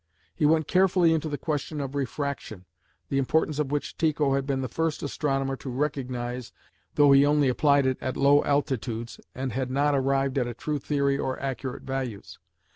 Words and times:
He 0.33 0.47
went 0.47 0.67
carefully 0.67 1.13
into 1.13 1.29
the 1.29 1.37
question 1.37 1.79
of 1.79 1.93
refraction, 1.93 2.65
the 3.09 3.19
importance 3.19 3.59
of 3.59 3.71
which 3.71 3.97
Tycho 3.99 4.33
had 4.33 4.47
been 4.47 4.61
the 4.61 4.67
first 4.67 5.03
astronomer 5.03 5.55
to 5.57 5.69
recognise, 5.69 6.51
though 6.95 7.11
he 7.11 7.23
only 7.23 7.49
applied 7.49 7.85
it 7.85 7.99
at 8.01 8.17
low 8.17 8.43
altitudes, 8.43 9.19
and 9.35 9.51
had 9.53 9.69
not 9.69 9.93
arrived 9.93 10.39
at 10.39 10.47
a 10.47 10.55
true 10.55 10.79
theory 10.79 11.19
or 11.19 11.39
accurate 11.39 11.83
values. 11.83 12.39